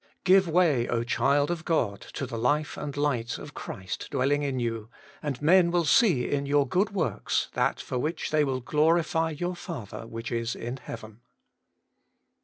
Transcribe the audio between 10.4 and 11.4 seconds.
in heaven.